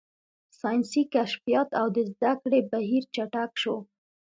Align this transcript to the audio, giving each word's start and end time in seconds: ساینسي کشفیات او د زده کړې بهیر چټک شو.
ساینسي 0.59 1.01
کشفیات 1.13 1.69
او 1.79 1.87
د 1.95 1.97
زده 2.11 2.31
کړې 2.41 2.59
بهیر 2.71 3.03
چټک 3.15 3.51
شو. 3.61 3.77